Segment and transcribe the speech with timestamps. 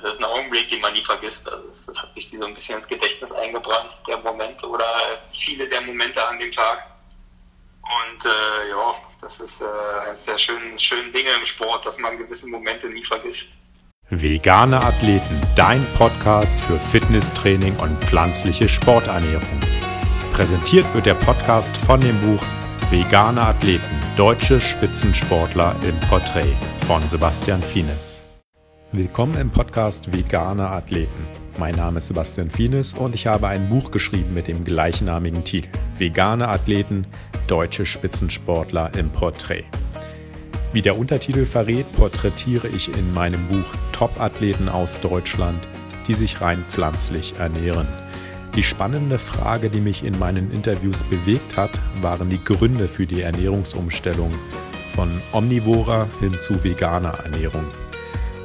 [0.00, 1.50] das ist ein Augenblick, den man nie vergisst.
[1.50, 4.86] Also es hat sich wie so ein bisschen ins Gedächtnis eingebrannt, der Moment oder
[5.32, 6.86] viele der Momente an dem Tag.
[7.82, 9.64] Und äh, ja, das ist äh,
[10.06, 13.52] eines der schönen, schönen Dinge im Sport, dass man gewisse Momente nie vergisst.
[14.10, 19.60] Vegane Athleten, dein Podcast für Fitnesstraining und pflanzliche Sporternährung.
[20.32, 22.42] Präsentiert wird der Podcast von dem Buch
[22.90, 26.56] Vegane Athleten, deutsche Spitzensportler im Porträt
[26.86, 28.24] von Sebastian Fienes.
[28.90, 31.26] Willkommen im Podcast Vegane Athleten.
[31.58, 35.68] Mein Name ist Sebastian Fienes und ich habe ein Buch geschrieben mit dem gleichnamigen Titel
[35.98, 37.06] Vegane Athleten,
[37.48, 39.64] deutsche Spitzensportler im Porträt.
[40.72, 45.68] Wie der Untertitel verrät, porträtiere ich in meinem Buch Top-Athleten aus Deutschland,
[46.06, 47.88] die sich rein pflanzlich ernähren.
[48.56, 53.20] Die spannende Frage, die mich in meinen Interviews bewegt hat, waren die Gründe für die
[53.20, 54.32] Ernährungsumstellung
[54.94, 57.66] von omnivorer hin zu veganer Ernährung.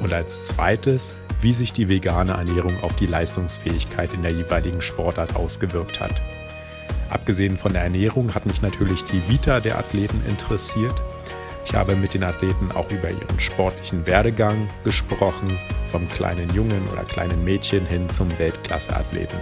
[0.04, 5.34] Und als zweites, wie sich die vegane Ernährung auf die Leistungsfähigkeit in der jeweiligen Sportart
[5.34, 6.20] ausgewirkt hat.
[7.08, 11.00] Abgesehen von der Ernährung hat mich natürlich die Vita der Athleten interessiert.
[11.64, 17.04] Ich habe mit den Athleten auch über ihren sportlichen Werdegang gesprochen, vom kleinen Jungen oder
[17.04, 19.38] kleinen Mädchen hin zum Weltklasse-Athleten.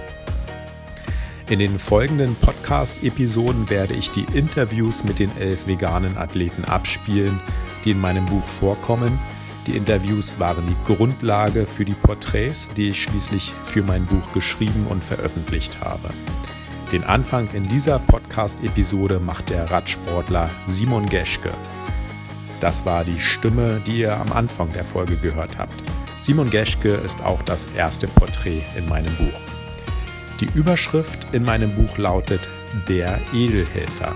[1.51, 7.41] In den folgenden Podcast-Episoden werde ich die Interviews mit den elf veganen Athleten abspielen,
[7.85, 9.19] die in meinem Buch vorkommen
[9.67, 14.87] die Interviews waren die Grundlage für die Porträts, die ich schließlich für mein Buch geschrieben
[14.89, 16.11] und veröffentlicht habe.
[16.91, 21.53] Den Anfang in dieser Podcast-Episode macht der Radsportler Simon Geschke.
[22.61, 25.83] Das war die Stimme, die ihr am Anfang der Folge gehört habt.
[26.21, 29.41] Simon Geschke ist auch das erste Porträt in meinem Buch.
[30.41, 32.49] Die Überschrift in meinem Buch lautet
[32.89, 34.15] Der Edelhelfer.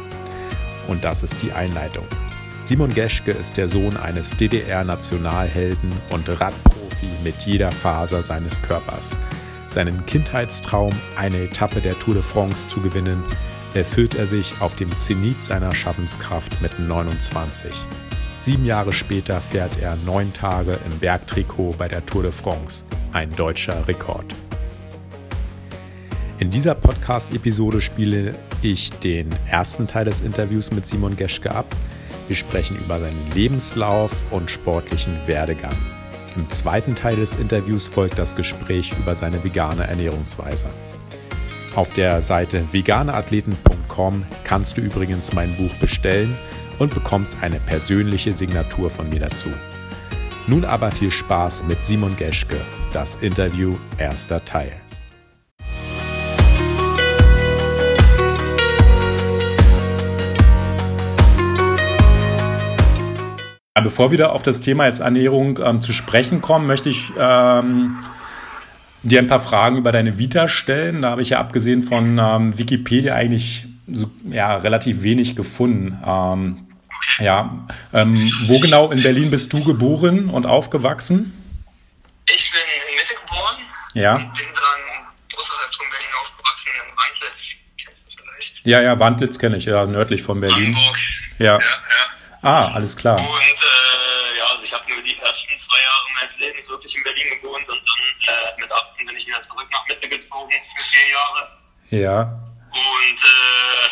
[0.88, 2.06] Und das ist die Einleitung.
[2.66, 9.16] Simon Geschke ist der Sohn eines DDR-Nationalhelden und Radprofi mit jeder Faser seines Körpers.
[9.68, 13.22] Seinen Kindheitstraum, eine Etappe der Tour de France zu gewinnen,
[13.74, 17.72] erfüllt er sich auf dem Zenit seiner Schaffenskraft mit 29.
[18.38, 23.30] Sieben Jahre später fährt er neun Tage im Bergtrikot bei der Tour de France, ein
[23.30, 24.34] deutscher Rekord.
[26.40, 31.66] In dieser Podcast-Episode spiele ich den ersten Teil des Interviews mit Simon Geschke ab,
[32.28, 35.76] wir sprechen über seinen Lebenslauf und sportlichen Werdegang.
[36.34, 40.66] Im zweiten Teil des Interviews folgt das Gespräch über seine vegane Ernährungsweise.
[41.74, 46.36] Auf der Seite veganeathleten.com kannst du übrigens mein Buch bestellen
[46.78, 49.48] und bekommst eine persönliche Signatur von mir dazu.
[50.46, 52.60] Nun aber viel Spaß mit Simon Geschke,
[52.92, 54.72] das Interview erster Teil.
[63.82, 67.98] Bevor wir auf das Thema jetzt Ernährung ähm, zu sprechen kommen, möchte ich ähm,
[69.02, 71.02] dir ein paar Fragen über deine Vita stellen.
[71.02, 76.02] Da habe ich ja abgesehen von ähm, Wikipedia eigentlich so, ja, relativ wenig gefunden.
[76.04, 76.66] Ähm,
[77.18, 81.32] ja, ähm, wo genau in Berlin bist du geboren und aufgewachsen?
[82.28, 83.56] Ich bin in Mitte geboren.
[83.94, 84.14] Ja.
[84.16, 87.56] Und bin dann außerhalb von Berlin aufgewachsen, in Wandlitz.
[87.82, 88.66] Kennst du vielleicht?
[88.66, 90.74] Ja, ja, Wandlitz kenne ich, ja, nördlich von Berlin.
[90.74, 90.98] Hamburg.
[91.38, 91.44] Ja.
[91.44, 92.16] Ja, ja.
[92.42, 93.18] Ah, alles klar.
[93.18, 93.26] Und
[95.06, 99.06] die ersten zwei Jahre meines Lebens wirklich in Berlin gewohnt und dann äh, mit 18
[99.06, 101.58] bin ich wieder zurück nach Mitte gezogen für vier Jahre.
[101.90, 102.20] Ja.
[102.72, 103.88] Und äh,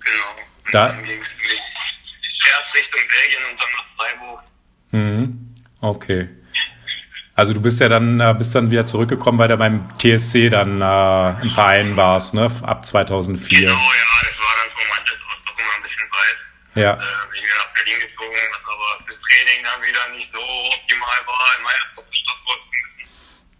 [0.00, 0.30] genau.
[0.66, 1.60] Und Da- dann ging es nämlich
[2.52, 4.42] erst Richtung Belgien und dann nach Freiburg.
[4.90, 5.54] Mhm.
[5.80, 6.28] Okay.
[7.34, 10.82] Also du bist ja dann, äh, bist dann wieder zurückgekommen, weil du beim TSC dann
[10.82, 12.50] äh, im Verein warst, ne?
[12.62, 13.60] Ab 2004.
[13.60, 16.36] Genau, ja, das war dann von Manchester aus doch immer ein bisschen weit.
[16.74, 16.92] Ja.
[16.92, 20.38] Und, äh, bin wieder nach Berlin gezogen, was aber fürs Training dann wieder nicht so
[20.40, 23.10] optimal war, immer erst aus der Stadt raus zu müssen.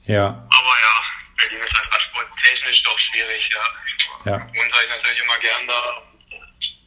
[0.05, 0.27] Ja.
[0.27, 0.95] Aber ja,
[1.39, 4.31] Berlin ist halt Radsport technisch doch schwierig, ja.
[4.33, 4.35] Ja.
[4.37, 5.81] Und sei ich natürlich immer gern da.
[5.97, 6.79] Und,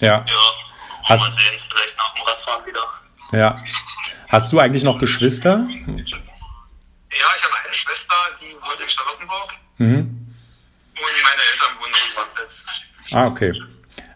[0.00, 0.24] Ja.
[0.26, 0.52] ja,
[1.04, 3.00] Hast- mal sehen, vielleicht nach dem Radfahren wieder.
[3.32, 3.64] Ja.
[4.28, 5.66] Hast du eigentlich noch Geschwister?
[5.68, 9.96] Ja, ich habe eine Schwester, die wohnt in Charlottenburg Mhm.
[9.98, 12.62] und meine Eltern wohnen in Wandlitz.
[13.12, 13.52] Ah, okay.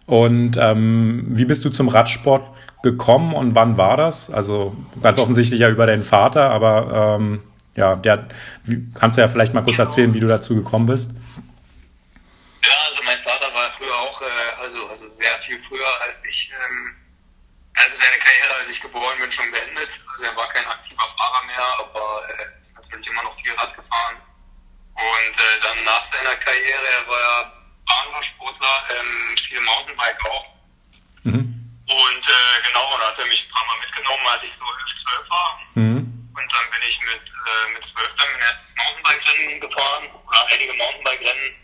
[0.07, 4.31] Und ähm, wie bist du zum Radsport gekommen und wann war das?
[4.31, 7.43] Also ganz offensichtlich ja über deinen Vater, aber ähm,
[7.75, 8.29] ja, der
[8.95, 11.13] kannst du ja vielleicht mal kurz erzählen, wie du dazu gekommen bist.
[12.63, 16.53] Ja, also mein Vater war früher auch, äh, also, also sehr viel früher als ich,
[16.53, 16.95] ähm,
[17.75, 20.01] also seine Karriere, als ich geboren bin, schon beendet.
[20.13, 23.75] Also er war kein aktiver Fahrer mehr, aber äh, ist natürlich immer noch viel Rad
[23.75, 24.17] gefahren.
[24.95, 30.47] Und äh, dann nach seiner Karriere, er war ja Bahnradsportler, ähm, viel Mountainbike auch.
[31.25, 31.65] Mhm.
[31.87, 35.03] Und äh, genau, da hat er mich ein paar Mal mitgenommen, als ich so 11,
[35.03, 35.61] 12 war.
[35.75, 36.31] Mhm.
[36.37, 40.73] Und dann bin ich mit, äh, mit 12 dann mein erstes Mountainbike-Rennen gefahren, oder einige
[40.75, 41.55] Mountainbike-Rennen.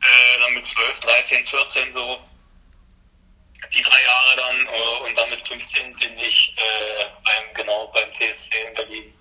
[0.00, 2.20] Äh, dann mit 12, 13, 14 so.
[3.72, 4.66] Die drei Jahre dann.
[4.66, 9.14] Äh, und dann mit 15 bin ich äh, beim, genau beim TSC in Berlin.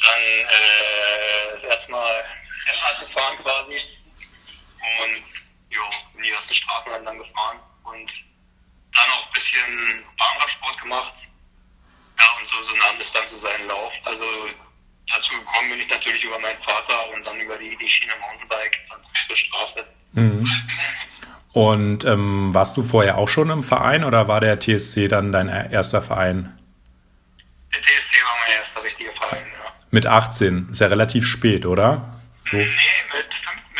[0.00, 2.24] Dann äh, das erste Mal
[2.66, 3.80] Rennrad gefahren quasi.
[5.00, 5.24] Und
[5.70, 6.32] ja, bin die
[7.04, 7.58] Straßenrennen dann gefahren.
[7.84, 8.24] Und
[8.94, 11.14] dann auch ein bisschen Bahnradsport gemacht.
[12.18, 13.92] Ja, und so, so nahm das dann so seinen Lauf.
[14.04, 14.24] Also
[15.12, 18.80] dazu gekommen bin ich natürlich über meinen Vater und dann über die, die Schiene Mountainbike,
[19.28, 19.86] die Straße.
[20.12, 20.48] Mhm.
[21.52, 25.48] Und ähm, warst du vorher auch schon im Verein oder war der TSC dann dein
[25.48, 26.58] erster Verein?
[27.72, 29.72] Der TSC war mein erster richtiger Verein, ja.
[29.90, 32.20] Mit 18, ist ja relativ spät, oder?
[32.44, 32.56] So.
[32.56, 33.33] Nee, mit,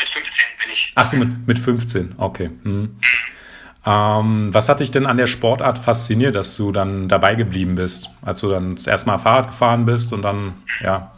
[0.05, 0.93] mit 15 bin ich.
[0.95, 2.49] Ach so, mit, mit 15, okay.
[2.63, 2.99] Mhm.
[3.85, 8.09] Ähm, was hat dich denn an der Sportart fasziniert, dass du dann dabei geblieben bist,
[8.23, 11.13] als du dann das erste Mal Fahrrad gefahren bist und dann, ja?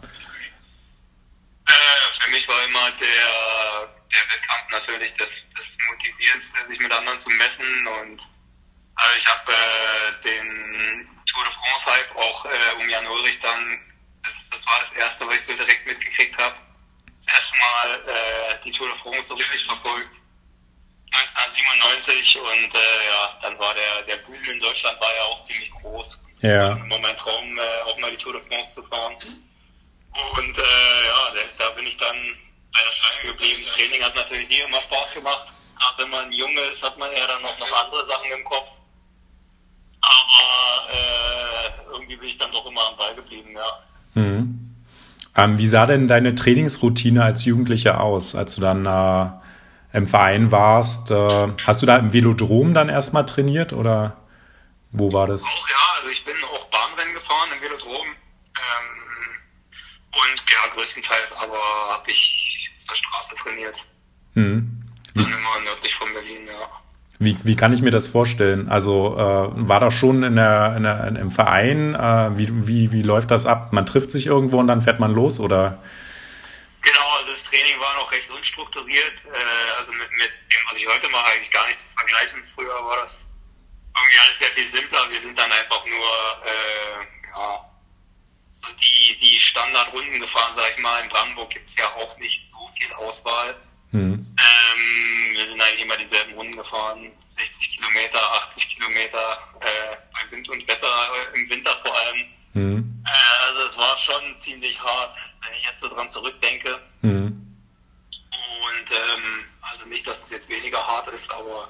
[1.65, 1.73] Äh,
[2.19, 7.29] für mich war immer der, der Wettkampf natürlich das, das Motivierendste, sich mit anderen zu
[7.31, 7.65] messen
[8.01, 8.21] und
[8.95, 13.79] also ich habe äh, den Tour de France Hype auch äh, um Jan Ulrich dann,
[14.23, 16.55] das, das war das erste, was ich so direkt mitgekriegt habe.
[17.27, 20.15] Das erste Mal äh, die Tour de France so richtig verfolgt
[21.11, 25.71] 1997 und äh, ja, dann war der, der Boom in Deutschland war ja auch ziemlich
[25.71, 26.23] groß.
[26.41, 26.75] Ja.
[26.75, 29.15] Das war mein Traum, äh, auch mal die Tour de France zu fahren.
[30.35, 32.15] Und äh, ja, da bin ich dann
[32.73, 33.65] bei der Stange geblieben.
[33.69, 35.47] Training hat natürlich nie immer Spaß gemacht.
[35.79, 38.69] Gerade wenn man jung ist, hat man ja dann noch, noch andere Sachen im Kopf.
[40.01, 43.83] Aber äh, irgendwie bin ich dann doch immer am Ball geblieben, ja.
[44.13, 44.56] Mhm.
[45.37, 49.29] Ähm, wie sah denn deine Trainingsroutine als Jugendlicher aus, als du dann äh,
[49.97, 51.11] im Verein warst.
[51.11, 54.17] Äh, hast du da im Velodrom dann erstmal trainiert oder
[54.91, 55.43] wo war das?
[55.43, 58.07] Auch ja, also ich bin auch Bahnrennen gefahren im Velodrom.
[58.07, 58.87] Ähm,
[60.11, 61.59] und ja, größtenteils aber
[61.91, 63.85] habe ich auf der Straße trainiert.
[64.33, 64.83] Hm.
[65.13, 66.69] Dann immer nördlich von Berlin, ja.
[67.19, 68.69] Wie, wie kann ich mir das vorstellen?
[68.69, 71.95] Also äh, war das schon in der, in der, im Verein?
[71.95, 73.73] Äh, wie, wie, wie läuft das ab?
[73.73, 75.79] Man trifft sich irgendwo und dann fährt man los oder?
[77.49, 79.13] Training war noch recht unstrukturiert.
[79.25, 82.43] Äh, also mit, mit dem, was ich heute mache, eigentlich gar nicht zu vergleichen.
[82.55, 83.25] Früher war das
[83.95, 85.09] irgendwie alles sehr viel simpler.
[85.09, 86.07] Wir sind dann einfach nur
[86.45, 87.71] äh, ja,
[88.53, 91.03] so die, die Standardrunden gefahren, sag ich mal.
[91.03, 93.55] In Brandenburg gibt es ja auch nicht so viel Auswahl.
[93.91, 94.26] Mhm.
[95.77, 97.11] Eigentlich immer dieselben Runden gefahren.
[97.37, 102.25] 60 Kilometer, 80 Kilometer äh, bei Wind und Wetter, äh, im Winter vor allem.
[102.53, 103.03] Mhm.
[103.05, 106.79] Äh, also es war schon ziemlich hart, wenn ich jetzt so dran zurückdenke.
[107.01, 107.57] Mhm.
[108.31, 111.69] Und ähm, also nicht, dass es jetzt weniger hart ist, aber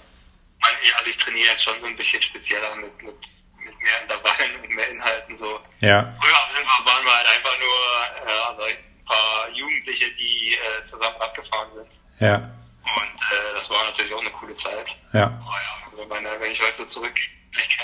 [0.62, 3.15] man, also ich trainiere jetzt schon so ein bisschen spezieller mit, mit,
[3.57, 5.59] mit mehr Intervallen und mehr Inhalten so.
[5.81, 6.15] Ja.
[6.21, 10.83] Früher sind wir, waren wir halt einfach nur äh, also ein paar Jugendliche, die äh,
[10.83, 11.92] zusammen abgefahren sind.
[12.19, 12.50] Ja.
[12.95, 14.95] Und äh, das war natürlich auch eine coole Zeit.
[15.13, 15.39] Ja.
[15.45, 17.84] Oh ja, wenn, man, wenn ich heute so zurückblicke,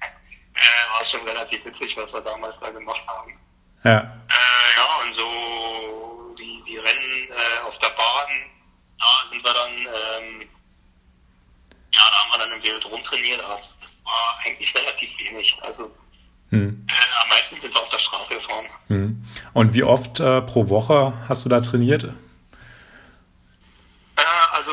[0.00, 3.38] äh, war es schon relativ witzig, was wir damals da gemacht haben.
[3.84, 4.00] Ja.
[4.00, 8.28] Äh, ja, und so die, die Rennen äh, auf der Bahn,
[8.98, 10.48] da sind wir dann, ähm,
[11.92, 15.56] ja, da haben wir dann im Velodrom trainiert, aber es, es war eigentlich relativ wenig.
[15.62, 15.94] Also
[16.50, 16.86] hm.
[16.88, 18.66] äh, am meisten sind wir auf der Straße gefahren.
[18.88, 19.24] Hm.
[19.52, 22.04] Und wie oft äh, pro Woche hast du da trainiert?
[22.04, 22.12] Äh,
[24.52, 24.72] also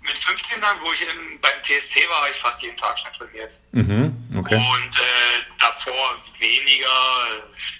[0.00, 3.12] mit 15 dann, wo ich in, beim TSC war, habe ich fast jeden Tag schon
[3.12, 3.58] trainiert.
[3.72, 4.56] Mhm, okay.
[4.56, 6.88] Und äh, davor weniger,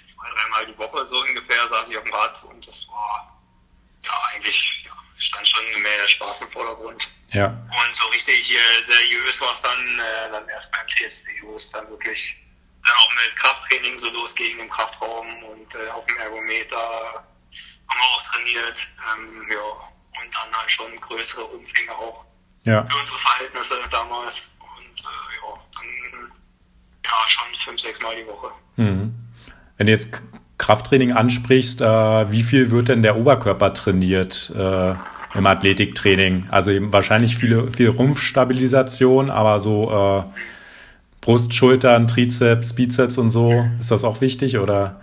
[0.05, 3.37] zwei, dreimal die Woche so ungefähr, saß ich auf dem Rad und das war
[4.03, 7.07] ja eigentlich, ja, stand schon mehr der Spaß im Vordergrund.
[7.33, 7.47] Ja.
[7.47, 11.69] Und so richtig äh, seriös war es dann, äh, dann erst beim TSC, wo es
[11.71, 12.33] dann wirklich
[12.85, 18.07] dann auch mit Krafttraining so losging im Kraftraum und äh, auf dem Ergometer haben wir
[18.15, 18.87] auch trainiert.
[19.13, 22.26] Ähm, ja, und dann halt schon größere Umfänge auch
[22.67, 22.83] ja.
[22.83, 24.51] für unsere Verhältnisse damals.
[24.59, 25.03] Und äh,
[25.41, 26.31] ja, dann
[27.03, 28.51] ja schon fünf, sechs Mal die Woche.
[28.75, 29.15] Mhm.
[29.77, 30.21] Wenn du jetzt
[30.57, 34.95] Krafttraining ansprichst, äh, wie viel wird denn der Oberkörper trainiert äh,
[35.35, 36.47] im Athletiktraining?
[36.49, 40.23] Also eben wahrscheinlich viele, viel Rumpfstabilisation, aber so äh,
[41.21, 45.01] Brust, Schultern, Trizeps, Bizeps und so, ist das auch wichtig oder?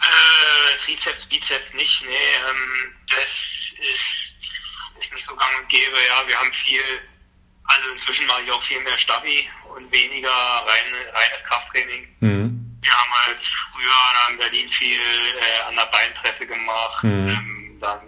[0.00, 4.23] Äh, Trizeps, Bizeps nicht, nee, ähm, das ist,
[5.44, 6.82] gang und gäbe, ja, wir haben viel,
[7.64, 12.08] also inzwischen mache ich auch viel mehr Stabi und weniger rein, reines Krafttraining.
[12.20, 17.28] Mhm wir haben halt früher in Berlin viel äh, an der Beinpresse gemacht, mhm.
[17.28, 18.00] ähm, dann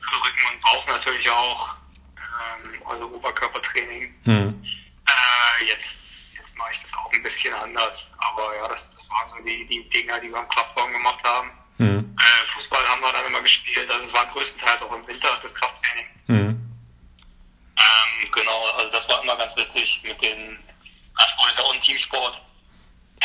[0.00, 1.76] für Rücken und Bauch natürlich auch,
[2.18, 4.14] ähm, also Oberkörpertraining.
[4.24, 4.62] Mhm.
[5.08, 9.26] Äh, jetzt, jetzt mache ich das auch ein bisschen anders, aber ja, das, das waren
[9.28, 11.50] so die, die Dinger, die wir im Kraftraum gemacht haben.
[11.78, 12.16] Mhm.
[12.18, 13.90] Äh, Fußball haben wir dann immer gespielt.
[13.90, 16.06] Also es war größtenteils auch im Winter das Krafttraining.
[16.26, 16.60] Mhm.
[17.78, 20.58] Ähm, genau, also das war immer ganz witzig mit den
[21.16, 22.42] Anspruch ist ja auch ein Teamsport.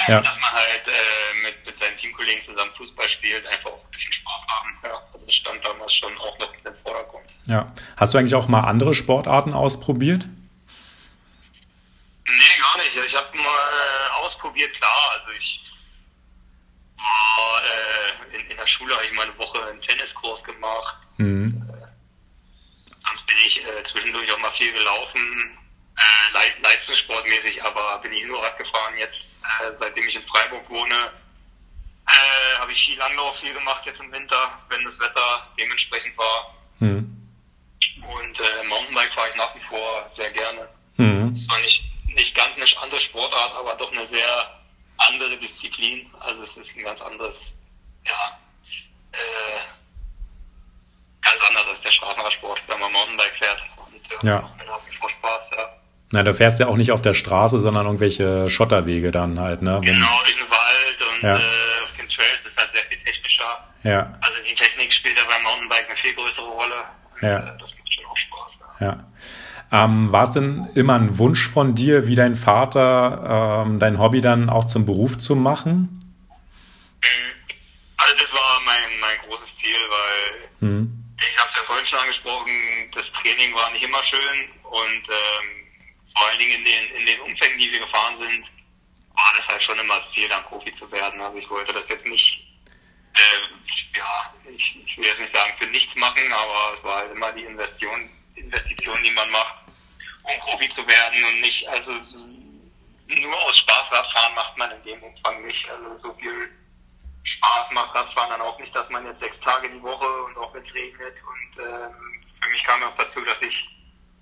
[0.07, 0.21] Ja.
[0.21, 4.13] Dass man halt äh, mit, mit seinen Teamkollegen zusammen Fußball spielt, einfach auch ein bisschen
[4.13, 4.79] Spaß haben.
[4.83, 7.29] Ja, also das stand damals schon auch noch im Vordergrund.
[7.47, 7.71] Ja.
[7.97, 10.25] Hast du eigentlich auch mal andere Sportarten ausprobiert?
[12.25, 12.95] Nee, gar nicht.
[12.95, 15.11] Ich habe mal äh, ausprobiert, klar.
[15.13, 15.60] Also ich
[17.01, 20.97] äh, in, in, der Schule habe ich mal eine Woche einen Tenniskurs gemacht.
[21.17, 21.61] Mhm.
[21.69, 21.87] Äh,
[23.05, 25.57] sonst bin ich äh, zwischendurch auch mal viel gelaufen,
[25.97, 28.97] äh, le leistungssportmäßig, aber bin ich nur Rad gefahren.
[28.97, 31.11] Jetzt, äh, seitdem ich in Freiburg wohne,
[32.07, 36.55] äh, habe ich Skilanglauf viel gemacht jetzt im Winter, wenn das Wetter dementsprechend war.
[36.79, 37.17] Mhm.
[38.01, 40.67] Und Mountainbike fahre ich nach wie vor sehr gerne.
[40.97, 41.31] Mhm.
[41.33, 44.60] Das war nicht, nicht ganz eine andere Sportart, aber doch eine sehr
[45.07, 46.09] andere Disziplin.
[46.19, 47.55] Also es ist ein ganz anderes,
[48.05, 48.39] ja,
[49.13, 49.59] äh,
[51.21, 53.61] ganz anders als der Straßenradsport, wenn man Mountainbike fährt.
[53.77, 54.41] Und äh, ja.
[54.41, 55.69] macht mir nach wie vor Spaß, ja.
[56.13, 59.79] Na, du fährst ja auch nicht auf der Straße, sondern irgendwelche Schotterwege dann halt, ne?
[59.81, 61.37] Genau, in den Wald und ja.
[61.37, 63.63] äh, auf den Trails ist halt sehr viel technischer.
[63.83, 64.17] Ja.
[64.21, 66.83] Also die Technik spielt ja beim Mountainbike eine viel größere Rolle.
[67.13, 67.37] Und, ja.
[67.37, 68.59] Äh, das macht schon auch Spaß.
[68.79, 68.87] Ja.
[68.87, 69.05] ja.
[69.71, 74.19] Ähm, war es denn immer ein Wunsch von dir, wie dein Vater, ähm, dein Hobby
[74.19, 76.01] dann auch zum Beruf zu machen?
[77.01, 77.31] Mhm.
[77.95, 81.05] Also das war mein, mein großes Ziel, weil mhm.
[81.17, 82.51] ich habe es ja vorhin schon angesprochen,
[82.93, 85.61] das Training war nicht immer schön und ähm,
[86.17, 88.45] vor allen Dingen in den, in den Umfängen, die wir gefahren sind,
[89.15, 91.21] war das halt schon immer das Ziel, dann Profi zu werden.
[91.21, 92.45] Also ich wollte das jetzt nicht,
[93.13, 97.11] äh, ja, ich, ich will jetzt nicht sagen für nichts machen, aber es war halt
[97.11, 99.60] immer die Investition, Investition, die man macht,
[100.23, 101.93] um Profi zu werden und nicht, also
[103.19, 105.69] nur aus Spaß Radfahren macht man in dem Umfang nicht.
[105.69, 106.49] Also so viel
[107.23, 110.53] Spaß macht Radfahren dann auch nicht, dass man jetzt sechs Tage die Woche und auch
[110.53, 111.15] wenn es regnet.
[111.23, 113.69] Und ähm, für mich kam auch dazu, dass ich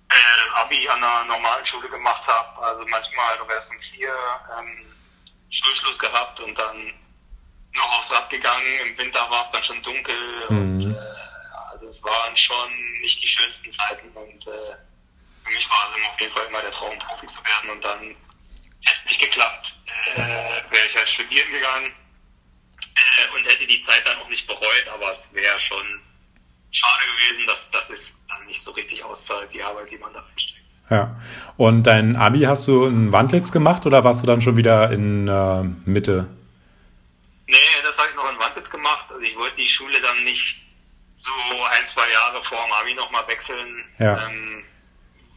[0.10, 2.62] äh, Abi an einer normalen Schule gemacht habe.
[2.62, 4.13] Also manchmal noch erst um vier
[4.58, 4.96] ähm,
[5.50, 6.94] Schulschluss gehabt und dann
[7.74, 8.79] noch aufs Rad gegangen.
[8.86, 10.58] Im Winter war es dann schon dunkel mhm.
[10.58, 11.00] und äh,
[11.72, 14.75] also es waren schon nicht die schönsten Zeiten und äh,
[15.50, 18.00] für mich war es auf jeden Fall immer der Traum, Profi zu werden und dann
[18.01, 19.75] hätte es nicht geklappt,
[20.15, 20.20] äh,
[20.72, 21.91] wäre ich halt studieren gegangen
[22.96, 25.86] äh, und hätte die Zeit dann auch nicht bereut, aber es wäre schon
[26.72, 30.20] schade gewesen, dass, dass es dann nicht so richtig auszahlt, die Arbeit, die man da
[30.20, 30.60] reinsteckt.
[30.89, 31.20] Ja.
[31.58, 35.27] Und dein Abi hast du in Wandlitz gemacht oder warst du dann schon wieder in
[35.27, 36.27] äh, Mitte?
[37.48, 39.08] Nee, das habe ich noch in Wandlitz gemacht.
[39.10, 40.63] Also ich wollte die Schule dann nicht
[41.15, 41.32] so
[41.72, 43.86] ein, zwei Jahre vor dem Abi nochmal wechseln.
[44.00, 44.27] Ja.
[44.27, 44.63] Ähm,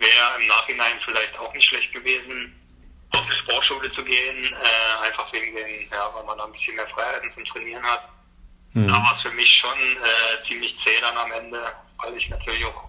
[0.02, 2.59] Wäre im Nachhinein vielleicht auch nicht schlecht gewesen,
[3.12, 6.75] auf eine Sportschule zu gehen, äh, einfach wegen den, ja, weil man da ein bisschen
[6.75, 8.09] mehr Freiheiten zum Trainieren hat.
[8.73, 8.88] Mhm.
[8.88, 12.64] Da war es für mich schon äh, ziemlich zäh dann am Ende, weil ich natürlich
[12.64, 12.88] auch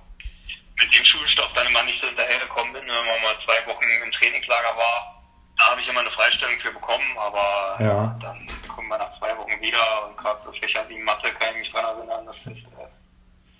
[0.80, 2.88] mit dem Schulstoff dann immer nicht so hinterhergekommen bin.
[2.88, 5.24] Wenn man mal zwei Wochen im Trainingslager war,
[5.58, 8.18] da habe ich immer eine Freistellung für bekommen, aber ja.
[8.20, 11.58] dann kommen wir nach zwei Wochen wieder und gerade so Fächer wie Mathe kann ich
[11.60, 12.90] mich daran erinnern, dass, das, äh,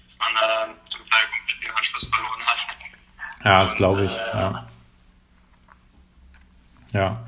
[0.06, 2.66] dass man da dann zum Teil komplett den Anschluss verloren hat.
[3.44, 4.16] Ja, das glaube ich.
[4.16, 4.68] Ja.
[6.94, 7.26] ja.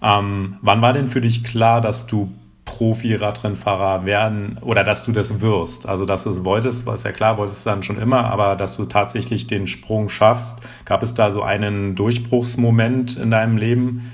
[0.00, 2.32] Ähm, wann war denn für dich klar, dass du
[2.68, 5.88] Profi-Radrennfahrer werden oder dass du das wirst.
[5.88, 8.56] Also dass du es wolltest, war es ja klar, wolltest du dann schon immer, aber
[8.56, 10.60] dass du tatsächlich den Sprung schaffst.
[10.84, 14.12] Gab es da so einen Durchbruchsmoment in deinem Leben,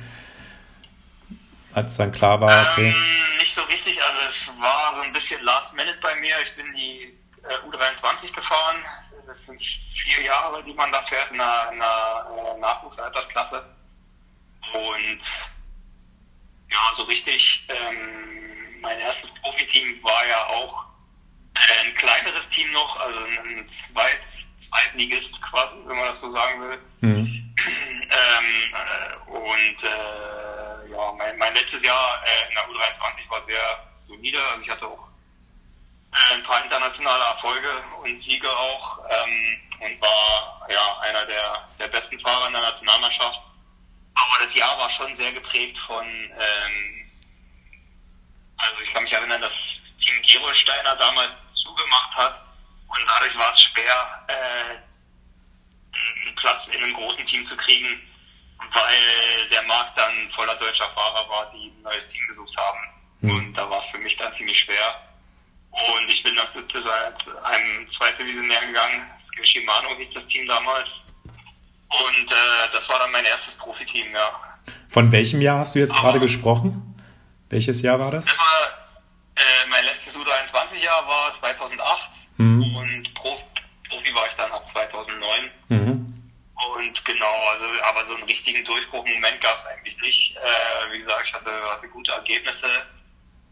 [1.75, 2.90] als dann klar war, okay?
[2.90, 6.35] Ähm, nicht so richtig, also es war so ein bisschen Last Minute bei mir.
[6.43, 7.12] Ich bin die
[7.43, 8.76] äh, U23 gefahren.
[9.35, 13.69] Das sind vier Jahre, die man da fährt in einer, in einer äh, Nachwuchsaltersklasse.
[14.73, 15.19] Und
[16.71, 20.85] ja, so richtig ähm, mein erstes Profiteam war ja auch
[21.57, 24.21] äh, ein kleineres Team noch, also ein Zweit,
[24.69, 26.79] Zweitligist quasi, wenn man das so sagen will.
[27.00, 27.57] Mhm.
[27.59, 33.85] ähm, äh, und äh, ja, mein, mein letztes Jahr äh, in der U23 war sehr
[33.97, 35.09] solide, also ich hatte auch
[36.33, 37.71] ein paar internationale Erfolge
[38.02, 43.40] und Siege auch ähm, und war ja einer der, der besten Fahrer in der Nationalmannschaft.
[44.14, 47.04] Aber das Jahr war schon sehr geprägt von ähm,
[48.56, 52.42] also ich kann mich erinnern, dass Team Gerolsteiner damals zugemacht hat
[52.88, 58.00] und dadurch war es schwer, äh, einen Platz in einem großen Team zu kriegen,
[58.73, 62.78] weil der Markt dann voller deutscher Fahrer war, die ein neues Team gesucht haben.
[63.21, 63.30] Mhm.
[63.30, 65.00] Und da war es für mich dann ziemlich schwer.
[65.75, 66.59] Und ich bin dann zu
[67.45, 69.11] einem Zweitdivisionär gegangen.
[69.19, 71.04] Skill Shimano hieß das Team damals.
[71.88, 74.31] Und äh, das war dann mein erstes Profiteam, ja.
[74.88, 76.95] Von welchem Jahr hast du jetzt gerade gesprochen?
[77.50, 78.25] Welches Jahr war das?
[78.25, 78.85] Das war
[79.37, 82.76] äh, mein letztes U23-Jahr war 2008 mhm.
[82.76, 83.45] und Profi,
[83.88, 85.50] Profi war ich dann ab 2009.
[85.69, 86.14] Mhm.
[86.76, 90.37] Und genau, also aber so einen richtigen Durchbruchmoment gab es eigentlich nicht.
[90.37, 92.69] Äh, wie gesagt, ich hatte, hatte gute Ergebnisse.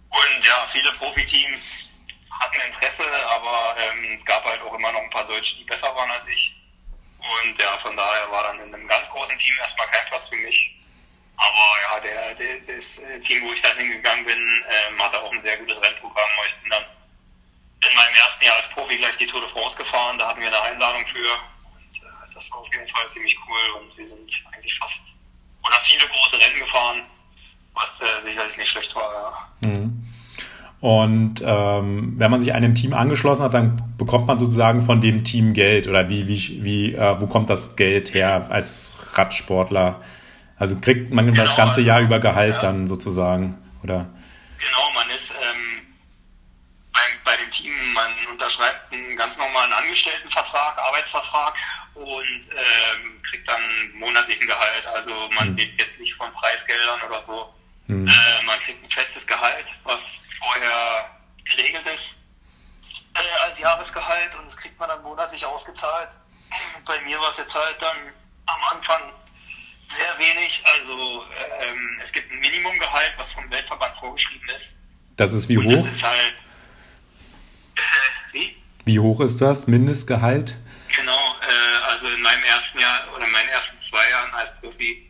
[0.09, 1.89] Und ja, viele Profiteams
[2.41, 5.95] hatten Interesse, aber ähm, es gab halt auch immer noch ein paar Deutsche, die besser
[5.95, 6.57] waren als ich.
[7.19, 10.37] Und ja, von daher war dann in einem ganz großen Team erstmal kein Platz für
[10.37, 10.77] mich.
[11.37, 15.33] Aber ja, der, der, das äh, Team, wo ich dann hingegangen bin, ähm, hatte auch
[15.33, 16.29] ein sehr gutes Rennprogramm.
[16.47, 16.85] Ich bin dann
[17.89, 20.19] in meinem ersten Jahr als Profi gleich die Tour de France gefahren.
[20.19, 21.33] Da hatten wir eine Einladung für.
[21.33, 23.81] Und äh, das war auf jeden Fall ziemlich cool.
[23.81, 25.01] Und wir sind eigentlich fast
[25.65, 27.03] oder viele große Rennen gefahren,
[27.75, 29.13] was äh, sicherlich nicht schlecht war.
[29.63, 29.69] Ja.
[29.69, 29.92] Mhm.
[30.83, 35.23] Und ähm, wenn man sich einem Team angeschlossen hat, dann bekommt man sozusagen von dem
[35.23, 40.03] Team Geld oder wie, wie, wie äh, wo kommt das Geld her als Radsportler?
[40.59, 42.59] Also kriegt man genau, das ganze Jahr über Gehalt ja.
[42.59, 44.11] dann sozusagen, oder?
[44.59, 45.87] Genau, man ist ähm,
[46.93, 51.55] bei, bei dem Team, man unterschreibt einen ganz normalen Angestelltenvertrag, Arbeitsvertrag
[51.95, 52.05] und
[52.51, 53.63] ähm, kriegt dann
[53.95, 54.85] monatlichen Gehalt.
[54.93, 55.57] Also man hm.
[55.59, 57.55] lebt jetzt nicht von Preisgeldern oder so.
[57.87, 58.09] Hm.
[58.09, 61.11] Äh, man kriegt ein festes Gehalt, was vorher
[61.45, 62.17] geregelt ist
[63.15, 66.09] äh, als Jahresgehalt und das kriegt man dann monatlich ausgezahlt.
[66.87, 67.97] Bei mir war es jetzt halt dann
[68.47, 69.03] am Anfang
[69.91, 70.65] sehr wenig.
[70.75, 71.25] Also
[71.61, 74.79] ähm, es gibt ein Minimumgehalt, was vom Weltverband vorgeschrieben ist.
[75.17, 75.85] Das ist wie und hoch?
[75.85, 76.35] Das ist halt
[77.77, 78.57] äh, wie?
[78.85, 80.57] Wie hoch ist das Mindestgehalt?
[80.95, 85.09] Genau, äh, also in meinem ersten Jahr oder in meinen ersten zwei Jahren als Profi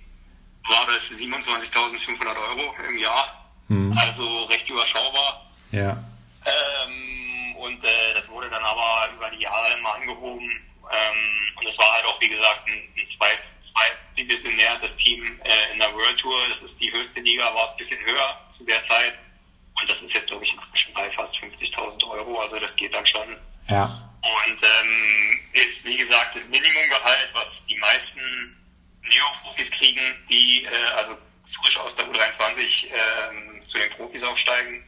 [0.68, 3.41] war das 27.500 Euro im Jahr.
[3.72, 3.96] Mhm.
[3.96, 5.46] Also recht überschaubar.
[5.70, 5.96] Ja.
[6.44, 10.44] Ähm, und äh, das wurde dann aber über die Jahre immer angehoben.
[10.44, 15.72] Ähm, und es war halt auch, wie gesagt, ein, ein zweit, zweitdivisionär, das Team äh,
[15.72, 16.36] in der World Tour.
[16.50, 19.14] Das ist die höchste Liga, war es ein bisschen höher zu der Zeit.
[19.80, 22.40] Und das ist jetzt, glaube ich, inzwischen bei fast 50.000 Euro.
[22.40, 23.36] Also das geht dann schon.
[23.70, 24.10] Ja.
[24.20, 28.20] Und ähm, ist, wie gesagt, das Minimumgehalt, was die meisten
[29.02, 31.16] Neo-Profis kriegen, die äh, also
[31.60, 34.84] frisch aus der U23 ähm, zu den Profis aufsteigen.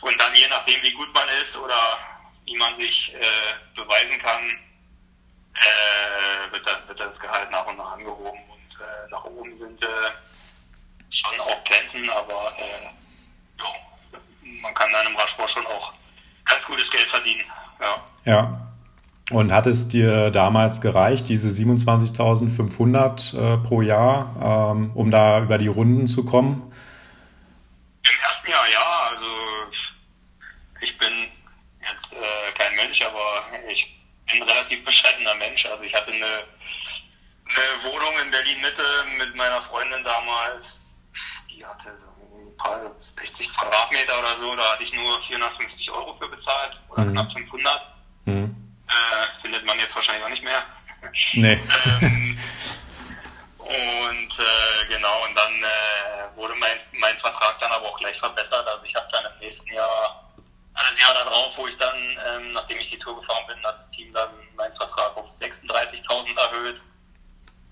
[0.00, 1.98] Und dann je nachdem, wie gut man ist oder
[2.44, 4.58] wie man sich äh, beweisen kann,
[5.54, 8.40] äh, wird, dann, wird das Gehalt nach und nach angehoben.
[8.50, 9.86] Und äh, nach oben sind äh,
[11.10, 12.84] schon auch Grenzen, aber äh,
[13.58, 13.64] ja,
[14.62, 15.92] man kann dann im Radsport schon auch
[16.44, 17.44] ganz gutes Geld verdienen.
[17.80, 18.04] Ja.
[18.24, 18.66] ja.
[19.32, 25.58] Und hat es dir damals gereicht, diese 27.500 äh, pro Jahr, ähm, um da über
[25.58, 26.72] die Runden zu kommen?
[28.10, 29.26] Im ersten Jahr ja, also
[30.80, 31.28] ich bin
[31.80, 33.96] jetzt äh, kein Mensch, aber ich
[34.30, 35.66] bin ein relativ bescheidener Mensch.
[35.66, 38.84] Also ich hatte eine, eine Wohnung in Berlin Mitte
[39.18, 40.86] mit meiner Freundin damals,
[41.50, 46.16] die hatte so ein paar 60 Quadratmeter oder so, da hatte ich nur 450 Euro
[46.18, 47.12] für bezahlt oder mhm.
[47.12, 47.82] knapp 500.
[48.26, 48.56] Mhm.
[48.88, 50.64] Äh, findet man jetzt wahrscheinlich auch nicht mehr.
[51.34, 51.60] Nee.
[52.00, 52.38] ähm,
[57.46, 58.66] Vertrag dann aber auch gleich verbessert.
[58.66, 60.24] Also ich habe dann im nächsten Jahr,
[60.74, 63.78] also das Jahr darauf, wo ich dann, ähm, nachdem ich die Tour gefahren bin, hat
[63.78, 66.80] das Team dann meinen Vertrag auf 36.000 erhöht.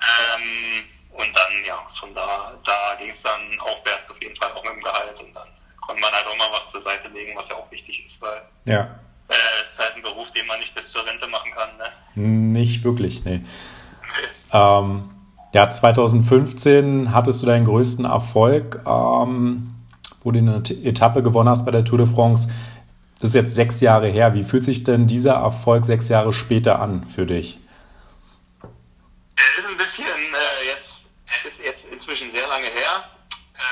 [0.00, 4.64] Ähm, und dann, ja, von da, da ging es dann aufwärts auf jeden Fall auch
[4.64, 5.18] mit dem Gehalt.
[5.20, 5.48] Und dann
[5.80, 8.42] konnte man halt auch mal was zur Seite legen, was ja auch wichtig ist, weil
[8.64, 8.98] ja.
[9.28, 11.76] äh, es ist halt ein Beruf, den man nicht bis zur Rente machen kann.
[11.76, 11.92] Ne?
[12.14, 13.38] Nicht wirklich, nee.
[13.38, 14.28] nee.
[14.52, 15.13] Ähm,
[15.54, 19.72] ja, 2015 hattest du deinen größten Erfolg, ähm,
[20.22, 22.52] wo du eine Etappe gewonnen hast bei der Tour de France.
[23.20, 24.34] Das ist jetzt sechs Jahre her.
[24.34, 27.60] Wie fühlt sich denn dieser Erfolg sechs Jahre später an für dich?
[29.36, 31.04] Es ist ein bisschen äh, jetzt,
[31.46, 33.04] ist jetzt inzwischen sehr lange her.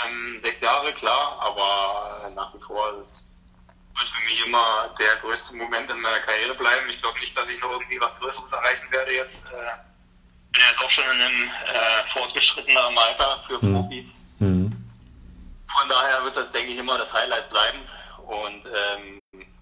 [0.07, 3.27] Ähm, sechs Jahre, klar, aber nach wie vor ist
[3.99, 6.89] wird für mich immer der größte Moment in meiner Karriere bleiben.
[6.89, 9.47] Ich glaube nicht, dass ich noch irgendwie was Größeres erreichen werde jetzt.
[9.47, 9.92] Äh,
[10.53, 13.75] bin jetzt auch schon in einem äh, fortgeschritteneren Alter für hm.
[13.75, 14.19] Profis.
[14.39, 14.73] Hm.
[15.67, 17.79] Von daher wird das, denke ich, immer das Highlight bleiben.
[18.27, 19.21] Und ähm,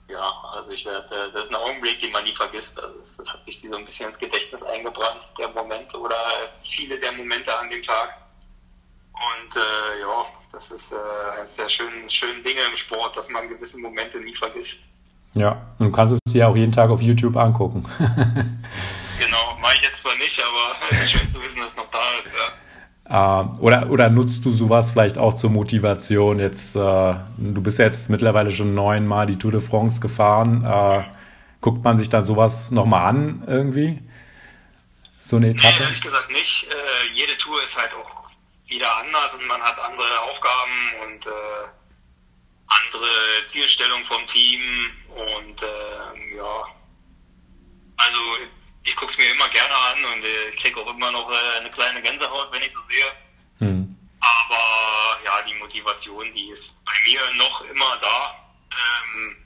[0.09, 2.83] ja, also ich werde, das ist ein Augenblick, den man nie vergisst.
[2.83, 6.17] Also es hat sich wie so ein bisschen ins Gedächtnis eingebrannt, der Moment oder
[6.63, 8.17] viele der Momente an dem Tag.
[9.13, 13.49] Und äh, ja, das ist äh, eines der schönen, schönen Dinge im Sport, dass man
[13.49, 14.81] gewisse Momente nie vergisst.
[15.35, 17.87] Ja, und du kannst es dir auch jeden Tag auf YouTube angucken.
[19.61, 22.03] Mache ich jetzt zwar nicht, aber es ist schön zu wissen, dass es noch da
[22.23, 23.43] ist, ja.
[23.43, 26.39] Äh, oder, oder nutzt du sowas vielleicht auch zur Motivation?
[26.39, 30.65] Jetzt, äh, du bist jetzt mittlerweile schon neunmal die Tour de France gefahren.
[30.65, 31.05] Äh,
[31.61, 34.01] guckt man sich dann sowas nochmal an irgendwie?
[35.19, 35.75] So eine Etappe?
[35.79, 36.67] Nee, ehrlich gesagt nicht.
[37.15, 38.31] jede Tour ist halt auch
[38.67, 40.73] wieder anders und man hat andere Aufgaben
[41.05, 41.27] und
[42.71, 44.61] andere Zielstellung vom Team
[45.09, 46.65] und äh, ja,
[47.97, 48.19] also
[48.83, 51.59] ich gucke es mir immer gerne an und äh, ich kriege auch immer noch äh,
[51.59, 53.13] eine kleine Gänsehaut, wenn ich so sehe.
[53.59, 53.97] Hm.
[54.21, 58.35] Aber ja, die Motivation, die ist bei mir noch immer da.
[58.71, 59.37] Ähm,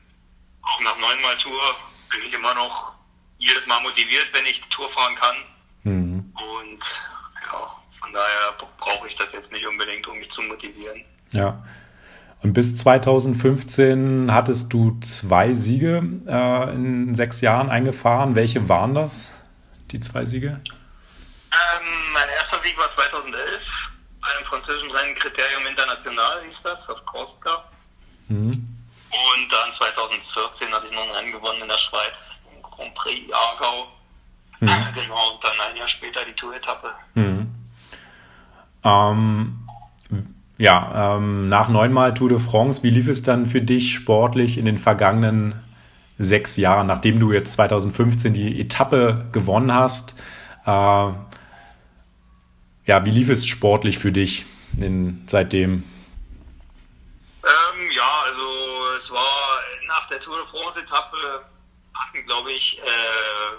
[0.62, 1.76] auch nach neunmal Tour
[2.10, 2.94] bin ich immer noch
[3.38, 5.36] jedes Mal motiviert, wenn ich die Tour fahren kann.
[5.82, 6.34] Hm.
[6.34, 7.02] Und
[7.46, 11.04] ja, von daher brauche ich das jetzt nicht unbedingt, um mich zu motivieren.
[11.32, 11.64] Ja.
[12.44, 18.34] Und bis 2015 hattest du zwei Siege äh, in sechs Jahren eingefahren.
[18.34, 19.34] Welche waren das,
[19.90, 20.60] die zwei Siege?
[20.60, 23.40] Ähm, mein erster Sieg war 2011
[24.20, 27.64] bei einem französischen Rennen Kriterium International, hieß das, auf Corsica.
[28.28, 28.50] Mhm.
[28.50, 33.32] Und dann 2014 hatte ich noch ein Rennen gewonnen in der Schweiz, im Grand Prix
[33.32, 33.88] Aargau.
[34.60, 34.94] Mhm.
[34.94, 36.92] Genau, und dann ein Jahr später die Tour-Etappe.
[37.14, 37.54] Mhm.
[38.84, 39.63] Ähm,
[40.58, 44.66] ja, ähm, nach neunmal Tour de France, wie lief es dann für dich sportlich in
[44.66, 45.54] den vergangenen
[46.16, 50.14] sechs Jahren, nachdem du jetzt 2015 die Etappe gewonnen hast?
[50.64, 51.12] Äh,
[52.86, 54.44] ja, wie lief es sportlich für dich
[54.78, 55.82] in, seitdem?
[57.42, 61.44] Ähm, ja, also es war nach der Tour de France Etappe
[61.94, 63.56] hatten, glaube ich, äh,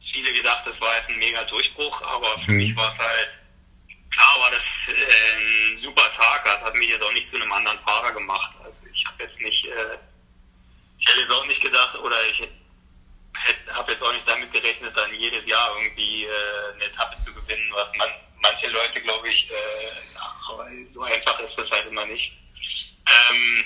[0.00, 2.58] viele gedacht, das war jetzt ein mega Durchbruch, aber für mhm.
[2.58, 3.28] mich war es halt
[4.24, 6.44] klar war das äh, ein super Tag.
[6.44, 8.52] Das hat mich jetzt auch nicht zu einem anderen Fahrer gemacht.
[8.64, 9.98] Also ich habe jetzt nicht, äh,
[10.98, 12.42] ich hätte jetzt auch nicht gedacht oder ich
[13.72, 17.70] habe jetzt auch nicht damit gerechnet, dann jedes Jahr irgendwie äh, eine Etappe zu gewinnen,
[17.72, 18.08] was man,
[18.40, 22.32] manche Leute, glaube ich, äh, ja, aber so einfach ist das halt immer nicht.
[23.06, 23.64] Ähm,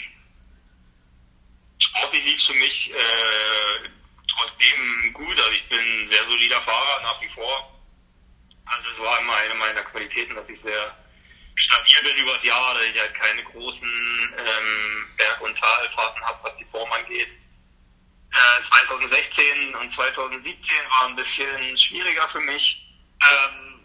[1.78, 3.88] sportlich lief für mich äh,
[4.36, 5.38] trotzdem gut.
[5.38, 7.77] Also ich bin ein sehr solider Fahrer nach wie vor
[8.70, 10.96] also es war immer eine meiner Qualitäten, dass ich sehr
[11.54, 13.88] stabil bin übers Jahr, dass ich halt keine großen
[14.36, 17.28] ähm, Berg- und Talfahrten habe, was die Form angeht.
[18.30, 22.84] Äh, 2016 und 2017 waren ein bisschen schwieriger für mich.
[23.20, 23.80] Ähm,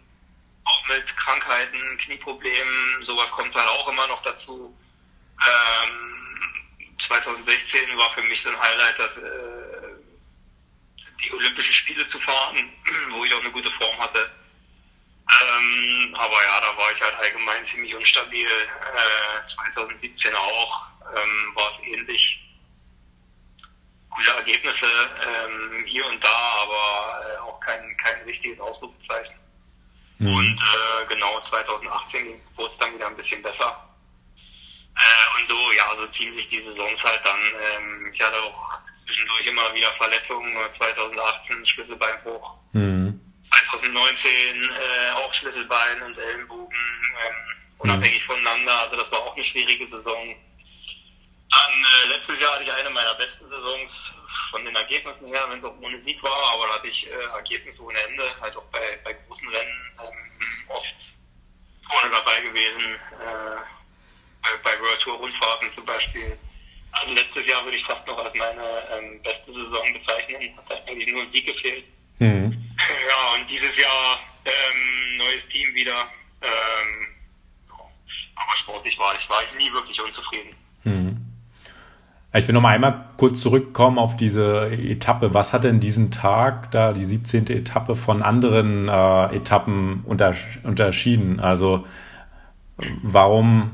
[0.64, 4.76] auch mit Krankheiten, Knieproblemen, sowas kommt halt auch immer noch dazu.
[5.46, 9.24] Ähm, 2016 war für mich so ein Highlight, dass äh,
[11.22, 12.72] die Olympischen Spiele zu fahren,
[13.10, 14.30] wo ich auch eine gute Form hatte.
[15.44, 18.46] Ähm, aber ja, da war ich halt allgemein ziemlich unstabil.
[18.46, 22.40] Äh, 2017 auch ähm, war es ähnlich.
[24.10, 26.28] Gute Ergebnisse ähm, hier und da,
[26.62, 29.34] aber äh, auch kein, kein richtiges Ausrufezeichen.
[30.18, 30.34] Mhm.
[30.34, 33.88] Und äh, genau 2018 wurde es dann wieder ein bisschen besser.
[34.96, 37.40] Äh, und so, ja, so ziehen sich die Saisons halt dann.
[37.40, 42.54] Ähm, ich hatte auch zwischendurch immer wieder Verletzungen, 2018 Schlüsselbeinbruch.
[42.72, 43.13] Mhm.
[43.44, 46.76] 2019 äh, auch Schlüsselbein und Ellenbogen
[47.26, 47.34] ähm,
[47.78, 48.32] unabhängig mhm.
[48.32, 48.80] voneinander.
[48.80, 50.34] Also das war auch eine schwierige Saison.
[51.50, 54.12] Dann äh, letztes Jahr hatte ich eine meiner besten Saisons
[54.50, 57.14] von den Ergebnissen her, wenn es auch ohne Sieg war, aber da hatte ich äh,
[57.34, 60.96] Ergebnisse ohne Ende, halt auch bei, bei großen Rennen ähm, oft
[61.88, 66.36] vorne dabei gewesen, äh, bei, World Tour Rundfahrten zum Beispiel.
[66.92, 71.12] Also letztes Jahr würde ich fast noch als meine ähm, beste Saison bezeichnen, hat eigentlich
[71.12, 71.84] nur ein Sieg gefehlt.
[72.18, 72.63] Mhm.
[73.08, 76.06] Ja, und dieses Jahr ähm, neues Team wieder.
[76.42, 77.08] Ähm,
[78.36, 80.54] aber sportlich war ich, war ich nie wirklich unzufrieden.
[80.84, 81.16] Mhm.
[82.36, 85.34] Ich will noch mal einmal kurz zurückkommen auf diese Etappe.
[85.34, 87.46] Was hat denn diesen Tag, da die 17.
[87.46, 91.38] Etappe, von anderen äh, Etappen unter, unterschieden?
[91.38, 91.86] Also
[93.02, 93.70] warum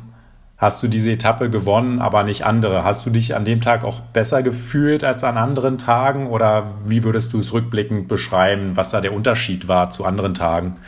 [0.60, 2.84] hast du diese Etappe gewonnen, aber nicht andere.
[2.84, 7.02] Hast du dich an dem Tag auch besser gefühlt als an anderen Tagen oder wie
[7.02, 10.78] würdest du es rückblickend beschreiben, was da der Unterschied war zu anderen Tagen,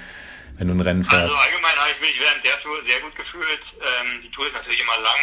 [0.59, 1.25] wenn du ein Rennen fährst?
[1.25, 3.75] Also allgemein habe ich mich während der Tour sehr gut gefühlt.
[3.81, 5.21] Ähm, die Tour ist natürlich immer lang,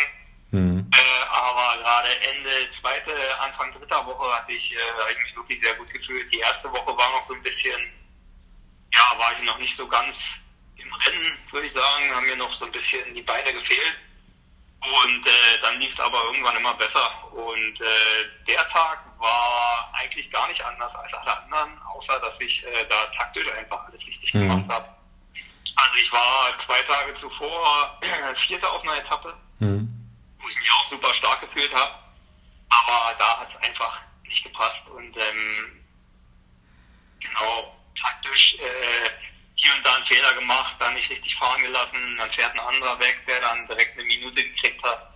[0.49, 0.91] mhm.
[0.97, 3.11] äh, aber gerade Ende zweite,
[3.45, 6.25] Anfang dritter Woche hatte ich, äh, habe ich mich wirklich sehr gut gefühlt.
[6.33, 7.79] Die erste Woche war noch so ein bisschen,
[8.95, 10.41] ja, war ich noch nicht so ganz
[10.77, 14.08] im Rennen, würde ich sagen, haben mir noch so ein bisschen die Beine gefehlt.
[14.81, 17.09] Und äh, dann lief es aber irgendwann immer besser.
[17.33, 22.65] Und äh, der Tag war eigentlich gar nicht anders als alle anderen, außer dass ich
[22.65, 24.39] äh, da taktisch einfach alles richtig mhm.
[24.47, 24.89] gemacht habe.
[25.75, 29.89] Also ich war zwei Tage zuvor äh, Vierter auf einer Etappe, mhm.
[30.39, 31.93] wo ich mich auch super stark gefühlt habe.
[32.69, 34.87] Aber da hat es einfach nicht gepasst.
[34.89, 35.85] Und ähm,
[37.19, 39.09] genau, taktisch äh,
[39.61, 42.97] hier und da einen Fehler gemacht, dann nicht richtig fahren gelassen, dann fährt ein anderer
[42.99, 45.13] weg, der dann direkt eine Minute gekriegt hat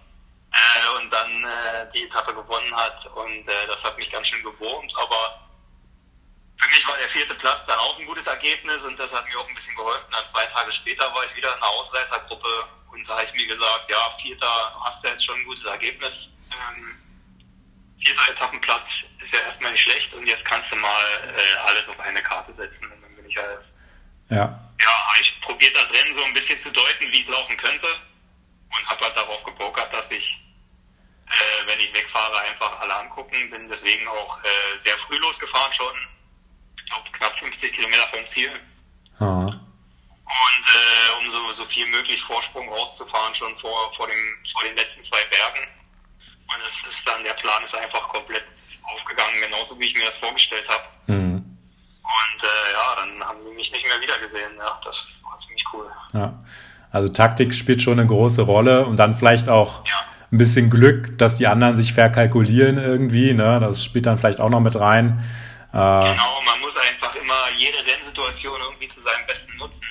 [0.51, 4.43] äh, und dann äh, die Etappe gewonnen hat und äh, das hat mich ganz schön
[4.43, 5.39] gewurmt, aber
[6.57, 9.39] für mich war der vierte Platz dann auch ein gutes Ergebnis und das hat mir
[9.39, 10.05] auch ein bisschen geholfen.
[10.11, 12.47] Dann zwei Tage später war ich wieder in einer Ausreißergruppe
[12.91, 16.31] Und da habe ich mir gesagt, ja, Vierter hast du jetzt schon ein gutes Ergebnis.
[16.51, 17.01] Ähm,
[17.97, 21.99] vierter Etappenplatz ist ja erstmal nicht schlecht und jetzt kannst du mal äh, alles auf
[21.99, 22.91] eine Karte setzen.
[22.91, 23.61] Und dann bin ich halt.
[24.29, 24.59] Ja.
[24.79, 27.87] Ja, ich probiere das Rennen so ein bisschen zu deuten, wie es laufen könnte.
[28.75, 30.43] Und habe halt darauf gepokert, dass ich,
[31.27, 33.49] äh, wenn ich wegfahre, einfach alle angucken.
[33.49, 35.95] Bin deswegen auch äh, sehr früh losgefahren schon.
[36.77, 38.51] Ich glaube, knapp 50 Kilometer vom Ziel.
[39.19, 39.59] Aha.
[40.25, 44.75] Und äh, um so, so viel möglich Vorsprung rauszufahren, schon vor, vor, dem, vor den
[44.75, 45.67] letzten zwei Bergen.
[46.47, 48.45] Und es ist dann, der Plan ist einfach komplett
[48.93, 50.83] aufgegangen, genauso wie ich mir das vorgestellt habe.
[51.07, 51.32] Mhm.
[53.55, 54.51] Mich nicht mehr wiedergesehen.
[54.57, 55.89] Ja, das war ziemlich cool.
[56.13, 56.37] Ja.
[56.91, 60.05] Also Taktik spielt schon eine große Rolle und dann vielleicht auch Ja.
[60.31, 63.33] ein bisschen Glück, dass die anderen sich verkalkulieren irgendwie.
[63.33, 63.59] Ne?
[63.59, 65.23] Das spielt dann vielleicht auch noch mit rein.
[65.71, 69.87] Äh, Genau, man muss einfach immer jede Rennsituation irgendwie zu seinem Besten nutzen.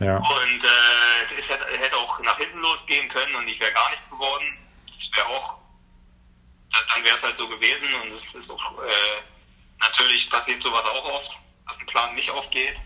[0.00, 0.16] ja.
[0.16, 0.24] Und
[0.64, 4.44] äh, es hätte, hätte auch nach hinten losgehen können und ich wäre gar nichts geworden.
[4.88, 5.54] Das wäre auch,
[6.94, 9.22] dann wäre es halt so gewesen und es ist auch, äh,
[9.80, 12.76] natürlich passiert sowas auch oft, dass ein Plan nicht aufgeht.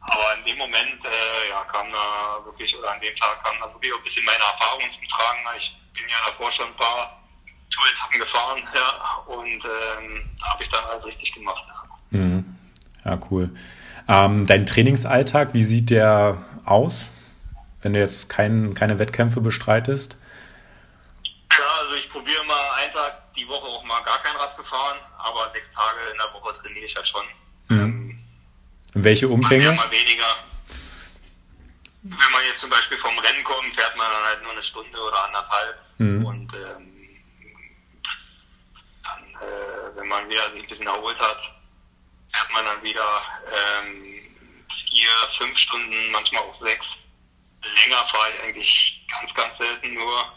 [0.00, 3.72] Aber in dem Moment, äh, ja, kam da wirklich, oder an dem Tag kam da
[3.72, 5.38] wirklich auch ein bisschen meine Erfahrung zum Tragen.
[5.56, 7.22] Ich bin ja davor schon ein paar
[7.70, 11.64] Tour-Etappen gefahren, ja, und ähm, da habe ich dann alles richtig gemacht.
[12.10, 12.18] Ja.
[12.18, 12.58] Mhm.
[13.04, 13.50] Ja, cool.
[14.08, 17.12] Ähm, dein Trainingsalltag, wie sieht der aus,
[17.82, 20.18] wenn du jetzt kein, keine Wettkämpfe bestreitest?
[21.50, 24.62] Ja, also ich probiere mal einen Tag die Woche auch mal gar kein Rad zu
[24.64, 27.24] fahren, aber sechs Tage in der Woche trainiere ich halt schon.
[27.70, 28.03] Ähm,
[28.94, 29.72] In welche Umfänge?
[29.72, 30.36] mal weniger.
[32.02, 35.00] Wenn man jetzt zum Beispiel vom Rennen kommt, fährt man dann halt nur eine Stunde
[35.00, 35.76] oder anderthalb.
[35.98, 36.24] Mhm.
[36.24, 37.22] Und ähm,
[39.02, 41.40] dann, äh, wenn man wieder sich ein bisschen erholt hat,
[42.32, 44.04] fährt man dann wieder ähm,
[44.90, 47.04] vier, fünf Stunden, manchmal auch sechs.
[47.62, 50.32] Länger fahre ich eigentlich ganz, ganz selten nur.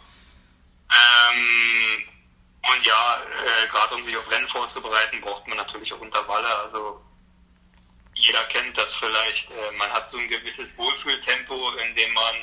[0.90, 2.04] Ähm,
[2.72, 6.48] und ja, äh, gerade um sich auf Rennen vorzubereiten, braucht man natürlich auch Intervalle.
[6.60, 7.02] Also
[8.18, 9.50] jeder kennt das vielleicht.
[9.52, 12.36] Äh, man hat so ein gewisses Wohlfühltempo, in dem man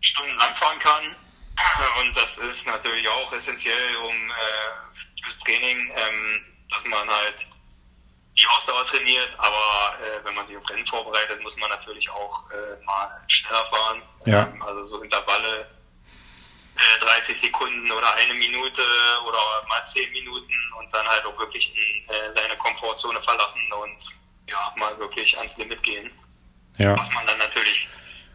[0.00, 1.16] stundenlang fahren kann.
[2.00, 7.46] Und das ist natürlich auch essentiell, um äh, fürs Training, ähm, dass man halt
[8.38, 9.30] die Ausdauer trainiert.
[9.38, 13.66] Aber äh, wenn man sich auf Rennen vorbereitet, muss man natürlich auch äh, mal schneller
[13.66, 14.02] fahren.
[14.26, 14.46] Ja.
[14.46, 15.68] Ähm, also so Intervalle
[16.76, 18.82] äh, 30 Sekunden oder eine Minute
[19.26, 24.21] oder mal 10 Minuten und dann halt auch wirklich in, äh, seine Komfortzone verlassen und
[24.48, 26.10] ja, mal wirklich ans Limit gehen.
[26.78, 26.98] Ja.
[26.98, 27.88] Was man dann natürlich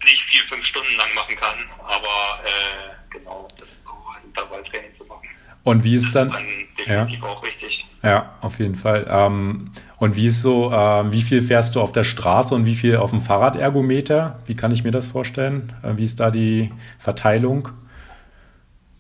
[0.06, 5.06] nicht vier, fünf Stunden lang machen kann, aber äh, genau, das so als Intervalltraining zu
[5.06, 5.28] machen.
[5.64, 6.32] Und wie ist Das ist dann?
[6.32, 7.86] dann definitiv auch richtig.
[8.02, 9.06] Ja, auf jeden Fall.
[9.10, 12.76] Ähm, und wie ist so, ähm, wie viel fährst du auf der Straße und wie
[12.76, 14.40] viel auf dem Fahrradergometer?
[14.46, 15.76] Wie kann ich mir das vorstellen?
[15.84, 17.68] Äh, wie ist da die Verteilung?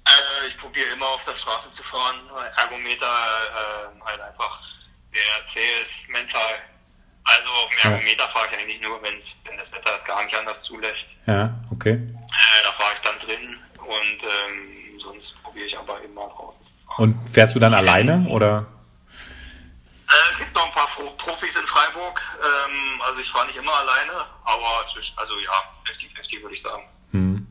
[0.06, 4.60] Äh, ich probiere immer auf der Straße zu fahren, weil Ergometer äh, halt einfach
[5.14, 6.42] sehr zäh ist mental.
[7.38, 8.28] Also auf dem Ja.
[8.28, 11.12] Fahre ich eigentlich nur, wenn's, wenn das Wetter es gar nicht anders zulässt.
[11.28, 11.94] Ja, okay.
[11.94, 16.74] Äh, da fahre ich dann drin und ähm, sonst probiere ich aber immer draußen zu
[16.86, 17.04] fahren.
[17.04, 18.66] Und fährst du dann alleine oder?
[20.10, 22.22] Äh, es gibt noch ein paar Pro Profis in Freiburg.
[22.42, 25.52] Ähm, also ich fahre nicht immer alleine, aber zwischen, also ja,
[25.86, 26.84] 50-50 würde ich sagen.
[27.12, 27.48] Hm.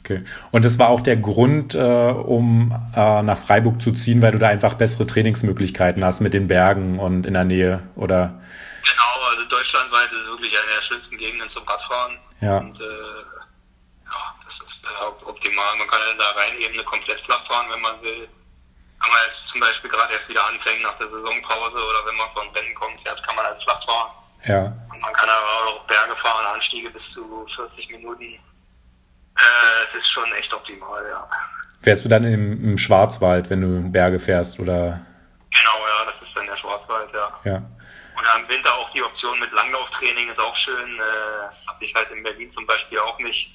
[0.00, 0.22] Okay.
[0.50, 4.38] Und das war auch der Grund, äh, um äh, nach Freiburg zu ziehen, weil du
[4.38, 8.40] da einfach bessere Trainingsmöglichkeiten hast mit den Bergen und in der Nähe, oder?
[8.84, 12.18] Genau, also deutschlandweit ist es wirklich eine der schönsten Gegenden zum Radfahren.
[12.40, 12.58] Ja.
[12.58, 15.76] Und äh, ja, das ist äh, op- optimal.
[15.76, 18.28] Man kann in der Rheinebene komplett flach fahren, wenn man will.
[19.02, 22.30] Wenn man jetzt zum Beispiel gerade erst wieder anfängt nach der Saisonpause oder wenn man
[22.32, 24.10] von Rennen kommt, fährt, kann man halt flach fahren.
[24.44, 24.64] Ja.
[24.92, 28.24] Und man kann aber auch Berge fahren, Anstiege bis zu 40 Minuten.
[29.36, 31.28] Äh, es ist schon echt optimal, ja.
[31.82, 35.00] Fährst du dann im, im Schwarzwald, wenn du Berge fährst, oder?
[35.50, 37.40] Genau, ja, das ist dann der Schwarzwald, ja.
[37.44, 37.62] Ja.
[38.34, 40.98] Und im Winter auch die Option mit Langlauftraining ist auch schön.
[40.98, 41.02] Äh,
[41.46, 43.52] Das hatte ich halt in Berlin zum Beispiel auch nicht.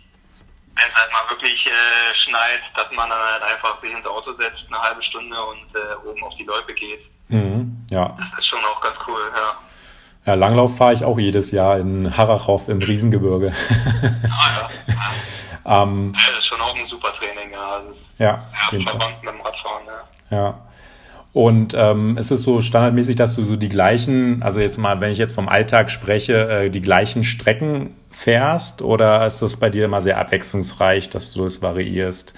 [0.75, 4.31] Wenn es halt mal wirklich äh, schneit, dass man dann halt einfach sich ins Auto
[4.31, 7.01] setzt, eine halbe Stunde und äh, oben auf die Loipe geht.
[7.27, 7.85] Mhm.
[7.89, 8.15] Ja.
[8.19, 9.57] Das ist schon auch ganz cool, ja.
[10.25, 13.53] Ja, Langlauf fahre ich auch jedes Jahr in Harachow im Riesengebirge.
[14.31, 14.93] Ah, ja.
[15.65, 15.83] ja.
[15.83, 17.79] ähm, Das ist schon auch ein super Training, ja.
[17.79, 19.83] Das ist Ja, sehr verwandt mit dem Radfahren,
[20.29, 20.37] ja.
[20.37, 20.68] ja.
[21.31, 25.11] Und ähm, ist es so standardmäßig, dass du so die gleichen, also jetzt mal, wenn
[25.11, 29.85] ich jetzt vom Alltag spreche, äh, die gleichen Strecken fährst oder ist das bei dir
[29.85, 32.33] immer sehr abwechslungsreich, dass du es variierst?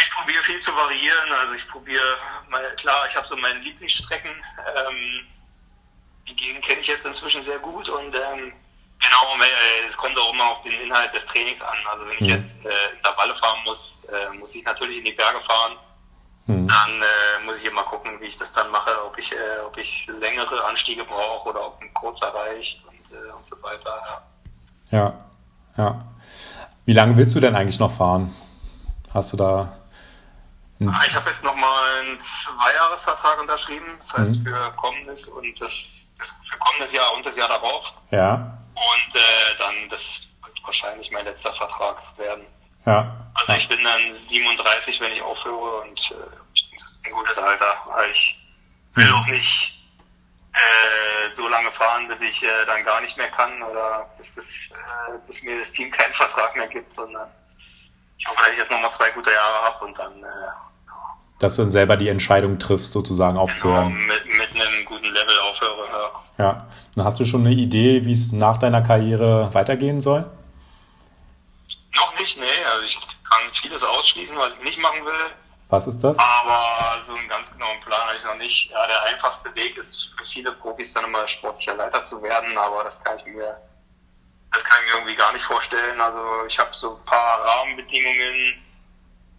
[0.00, 1.30] Ich probiere viel zu variieren.
[1.40, 2.02] Also ich probiere,
[2.50, 4.30] mal- klar, ich habe so meine Lieblingsstrecken.
[4.30, 5.26] Ähm,
[6.28, 8.52] die Gegend kenne ich jetzt inzwischen sehr gut und ähm,
[9.00, 11.76] Genau, äh, es kommt auch immer auf den Inhalt des Trainings an.
[11.90, 12.26] Also wenn ich mhm.
[12.26, 15.76] jetzt äh, Intervalle fahren muss, äh, muss ich natürlich in die Berge fahren.
[16.46, 16.68] Mhm.
[16.68, 19.76] Dann äh, muss ich immer gucken, wie ich das dann mache, ob ich, äh, ob
[19.78, 24.22] ich längere Anstiege brauche oder ob ein kurzer reicht und, äh, und so weiter.
[24.90, 24.98] Ja.
[24.98, 25.14] ja,
[25.76, 26.04] ja.
[26.84, 28.34] Wie lange willst du denn eigentlich noch fahren?
[29.12, 29.78] Hast du da
[30.80, 34.44] Ah, ich habe jetzt nochmal einen Zweijahresvertrag unterschrieben, das heißt mhm.
[34.44, 35.86] für kommendes und das,
[36.18, 37.92] das, für kommendes Jahr und das Jahr darauf.
[38.10, 38.58] Ja.
[38.74, 42.44] Und äh, dann, das wird wahrscheinlich mein letzter Vertrag werden.
[42.86, 43.16] Ja.
[43.34, 47.76] Also ich bin dann 37, wenn ich aufhöre und äh, das ist ein gutes Alter.
[48.10, 48.38] Ich
[48.94, 49.14] will mhm.
[49.14, 49.74] auch nicht
[50.52, 54.68] äh, so lange fahren, bis ich äh, dann gar nicht mehr kann oder bis, das,
[54.70, 57.28] äh, bis mir das Team keinen Vertrag mehr gibt, sondern
[58.18, 60.22] ich hoffe, dass ich jetzt nochmal zwei gute Jahre habe und dann.
[60.22, 60.26] Äh,
[61.40, 63.94] dass du dann selber die Entscheidung triffst, sozusagen aufzuhören.
[63.94, 66.44] Genau, mit, mit einem guten Level aufhöre, ja.
[66.44, 66.66] Ja.
[66.94, 70.30] Dann hast du schon eine Idee, wie es nach deiner Karriere weitergehen soll?
[71.96, 72.44] Noch nicht, nee.
[72.74, 75.30] Also ich kann vieles ausschließen, was ich nicht machen will.
[75.68, 76.18] Was ist das?
[76.18, 78.70] Aber so einen ganz genauen Plan habe ich noch nicht.
[78.70, 82.84] Ja, der einfachste Weg ist für viele Profis dann immer sportlicher Leiter zu werden, aber
[82.84, 83.56] das kann ich mir
[84.52, 86.00] das kann ich mir irgendwie gar nicht vorstellen.
[86.00, 88.62] Also ich habe so ein paar Rahmenbedingungen,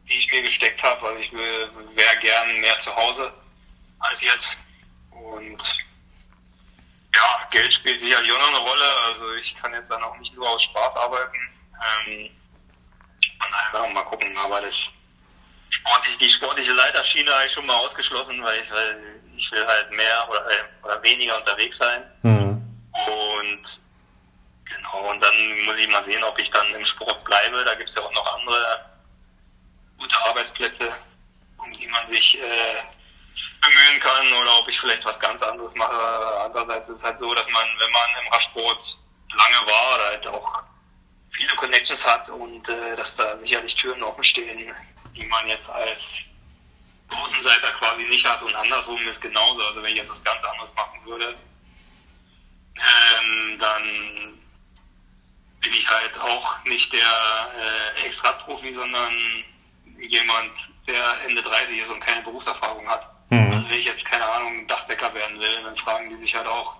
[0.07, 1.07] die ich mir gesteckt habe.
[1.07, 3.33] Also ich wäre gern mehr zu Hause
[3.99, 4.59] als jetzt.
[5.11, 5.77] Und
[7.15, 9.01] ja, Geld spielt sicherlich auch noch eine Rolle.
[9.05, 11.37] Also ich kann jetzt dann auch nicht nur aus Spaß arbeiten.
[12.07, 12.29] Ähm,
[13.39, 14.37] von daher mal gucken.
[14.37, 14.91] Aber das
[15.69, 19.91] sportliche, die sportliche Leiterschiene habe ich schon mal ausgeschlossen, weil ich, weil ich will halt
[19.91, 22.03] mehr oder, äh, oder weniger unterwegs sein.
[22.23, 22.61] Mhm.
[22.93, 23.85] Und
[24.65, 25.33] Genau, und dann
[25.65, 27.63] muss ich mal sehen, ob ich dann im Sport bleibe.
[27.63, 28.89] Da gibt es ja auch noch andere
[29.97, 30.91] gute Arbeitsplätze,
[31.57, 32.81] um die man sich äh,
[33.61, 36.41] bemühen kann oder ob ich vielleicht was ganz anderes mache.
[36.41, 38.97] Andererseits ist es halt so, dass man, wenn man im Radsport
[39.33, 40.63] lange war, halt auch
[41.29, 44.73] viele Connections hat und äh, dass da sicherlich Türen offen stehen,
[45.15, 46.23] die man jetzt als
[47.13, 49.63] Außenseiter quasi nicht hat und andersrum ist genauso.
[49.65, 51.35] Also wenn ich jetzt was ganz anderes machen würde,
[52.75, 54.39] ähm, dann
[55.61, 59.13] bin ich halt auch nicht der äh, Ex-Radprofi, sondern
[59.99, 60.51] jemand,
[60.87, 63.09] der Ende 30 ist und keine Berufserfahrung hat.
[63.29, 63.53] Mhm.
[63.53, 66.75] Also wenn ich jetzt, keine Ahnung, Dachdecker werden will, dann fragen die sich halt auch,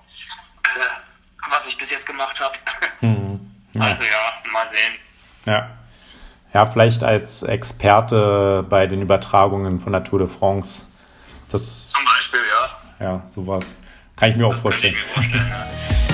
[0.63, 2.57] äh, was ich bis jetzt gemacht habe.
[3.01, 3.24] Mhm.
[3.75, 3.81] Ja.
[3.81, 4.93] Also ja, mal sehen.
[5.45, 5.69] Ja.
[6.53, 10.85] Ja, vielleicht als Experte bei den Übertragungen von der Tour de France.
[11.51, 12.39] Das, Zum Beispiel,
[12.99, 13.05] ja.
[13.05, 13.75] Ja, sowas.
[14.15, 14.93] Kann ich mir das auch vorstellen.
[14.93, 15.67] Kann ich mir vorstellen ja.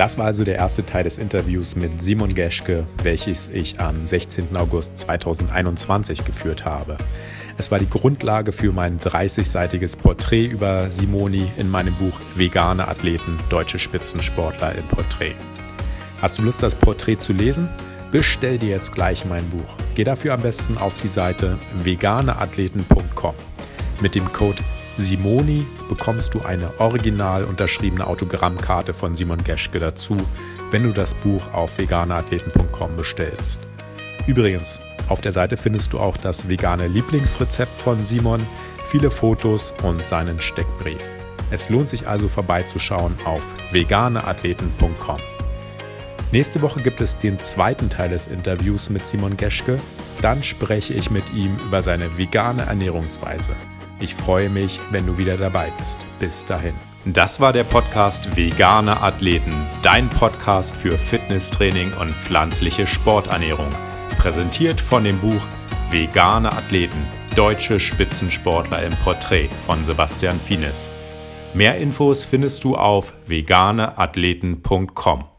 [0.00, 4.56] Das war also der erste Teil des Interviews mit Simon Geschke, welches ich am 16.
[4.56, 6.96] August 2021 geführt habe.
[7.58, 13.36] Es war die Grundlage für mein 30-seitiges Porträt über Simoni in meinem Buch Vegane Athleten,
[13.50, 15.34] deutsche Spitzensportler im Porträt.
[16.22, 17.68] Hast du Lust, das Porträt zu lesen?
[18.10, 19.76] Bestell dir jetzt gleich mein Buch.
[19.96, 23.34] Geh dafür am besten auf die Seite veganeathleten.com.
[24.00, 24.62] Mit dem Code
[25.00, 30.16] Simoni bekommst du eine original unterschriebene Autogrammkarte von Simon Geschke dazu,
[30.70, 33.62] wenn du das Buch auf veganeathleten.com bestellst.
[34.26, 38.46] Übrigens, auf der Seite findest du auch das vegane Lieblingsrezept von Simon,
[38.84, 41.02] viele Fotos und seinen Steckbrief.
[41.50, 45.20] Es lohnt sich also vorbeizuschauen auf veganeathleten.com.
[46.30, 49.78] Nächste Woche gibt es den zweiten Teil des Interviews mit Simon Geschke.
[50.20, 53.56] Dann spreche ich mit ihm über seine vegane Ernährungsweise.
[54.00, 56.06] Ich freue mich, wenn du wieder dabei bist.
[56.18, 56.74] Bis dahin.
[57.04, 63.70] Das war der Podcast Vegane Athleten, dein Podcast für Fitnesstraining und pflanzliche Sporternährung.
[64.18, 65.42] Präsentiert von dem Buch
[65.90, 67.02] Vegane Athleten,
[67.36, 70.92] deutsche Spitzensportler im Porträt von Sebastian Fienes.
[71.54, 75.29] Mehr Infos findest du auf veganeathleten.com.